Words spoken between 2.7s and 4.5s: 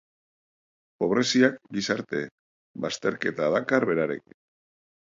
bazterketa dakar berarekin.